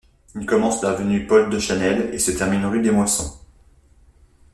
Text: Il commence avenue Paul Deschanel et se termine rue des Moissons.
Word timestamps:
Il 0.33 0.47
commence 0.47 0.83
avenue 0.83 1.27
Paul 1.27 1.51
Deschanel 1.51 2.09
et 2.11 2.17
se 2.17 2.31
termine 2.31 2.65
rue 2.65 2.81
des 2.81 2.89
Moissons. 2.89 3.37